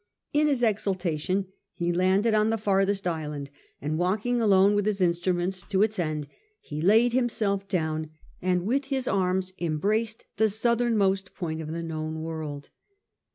[0.33, 1.45] In his exultation
[1.75, 6.27] he landed on the farthest island, and walking alone with his instruments to its end,
[6.59, 8.09] he laid himself down,
[8.41, 12.71] and with his arms embraced the southern most point of the known world.